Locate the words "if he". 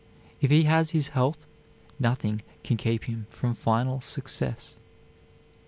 0.41-0.63